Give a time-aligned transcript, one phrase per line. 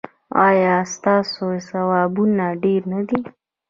[0.47, 3.19] ایا ستاسو ثوابونه ډیر نه دي؟